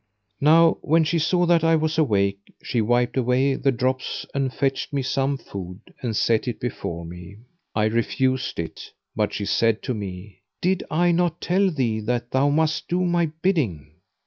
[0.39, 4.91] Now when she saw that I was awake, she wiped away the drops and fetched
[4.91, 7.37] me some food and set it before me.
[7.75, 12.49] I refused it, but she said to me, "Did I not tell thee that thou
[12.49, 13.91] must do my bidding?